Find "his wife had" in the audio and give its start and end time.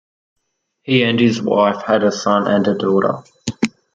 1.19-2.01